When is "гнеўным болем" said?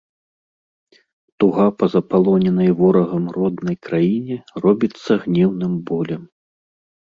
5.29-6.23